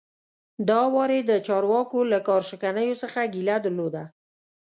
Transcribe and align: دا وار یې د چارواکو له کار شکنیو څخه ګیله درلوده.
دا 0.69 0.81
وار 0.93 1.09
یې 1.17 1.21
د 1.25 1.31
چارواکو 1.47 1.99
له 2.11 2.19
کار 2.27 2.41
شکنیو 2.49 2.99
څخه 3.03 3.19
ګیله 3.33 3.55
درلوده. 3.65 4.03